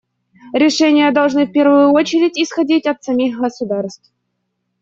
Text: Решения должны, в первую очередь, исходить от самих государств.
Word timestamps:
Решения 0.53 1.11
должны, 1.11 1.45
в 1.45 1.51
первую 1.51 1.91
очередь, 1.91 2.35
исходить 2.35 2.87
от 2.87 3.03
самих 3.03 3.37
государств. 3.37 4.11